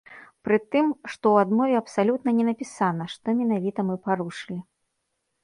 [0.47, 4.59] Пры тым, што ў адмове абсалютна не напісана, што менавіта мы парушылі.